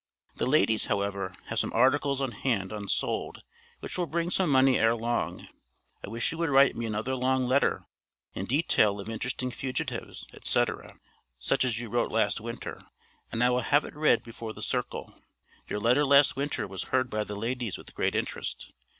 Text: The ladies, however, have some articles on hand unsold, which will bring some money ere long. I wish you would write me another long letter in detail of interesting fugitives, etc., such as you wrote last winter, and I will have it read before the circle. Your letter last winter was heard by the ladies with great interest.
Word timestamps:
The 0.33 0.47
ladies, 0.47 0.87
however, 0.87 1.35
have 1.49 1.59
some 1.59 1.73
articles 1.73 2.21
on 2.21 2.31
hand 2.31 2.71
unsold, 2.71 3.43
which 3.81 3.99
will 3.99 4.07
bring 4.07 4.31
some 4.31 4.49
money 4.49 4.79
ere 4.79 4.95
long. 4.95 5.47
I 6.03 6.09
wish 6.09 6.31
you 6.31 6.39
would 6.39 6.49
write 6.49 6.75
me 6.75 6.87
another 6.87 7.15
long 7.15 7.45
letter 7.45 7.85
in 8.33 8.47
detail 8.47 8.99
of 8.99 9.07
interesting 9.09 9.51
fugitives, 9.51 10.25
etc., 10.33 10.95
such 11.37 11.63
as 11.63 11.77
you 11.79 11.89
wrote 11.91 12.11
last 12.11 12.41
winter, 12.41 12.81
and 13.31 13.43
I 13.43 13.51
will 13.51 13.61
have 13.61 13.85
it 13.85 13.95
read 13.95 14.23
before 14.23 14.53
the 14.53 14.63
circle. 14.63 15.13
Your 15.69 15.79
letter 15.79 16.03
last 16.03 16.35
winter 16.35 16.65
was 16.65 16.85
heard 16.85 17.07
by 17.11 17.23
the 17.23 17.35
ladies 17.35 17.77
with 17.77 17.93
great 17.93 18.15
interest. 18.15 18.73